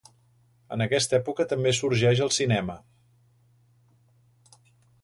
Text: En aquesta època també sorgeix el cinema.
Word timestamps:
En 0.77 0.83
aquesta 0.85 1.15
època 1.17 1.45
també 1.51 1.75
sorgeix 1.81 2.23
el 2.27 2.35
cinema. 2.41 2.79